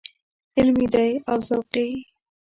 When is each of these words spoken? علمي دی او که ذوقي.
علمي 0.57 0.87
دی 0.93 1.11
او 1.29 1.37
که 1.37 1.43
ذوقي. 1.47 1.87